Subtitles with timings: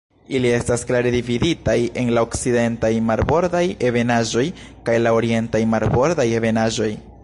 [0.37, 4.47] Ili estas klare dividitaj en la Okcidentaj Marbordaj Ebenaĵoj
[4.89, 6.95] kaj la Orientaj Marbordaj Ebenaĵoj.